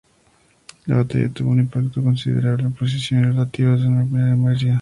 [0.87, 4.79] La batalla tuvo un impacto considerable sobre las posiciones relativas de Northumbria y Mercia.